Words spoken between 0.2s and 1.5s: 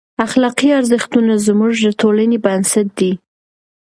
اخلاقي ارزښتونه